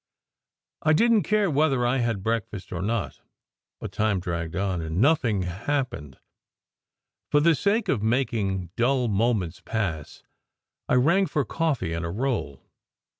[0.81, 3.21] I didn t care whether I had breakfast or not;
[3.79, 6.15] but time dragged on, and no thing hap pened.
[7.29, 10.23] For the sake of making dull moments pass,
[10.89, 11.45] I rang SECRET HISTORY 125 for
[11.85, 12.63] coffee and a roll.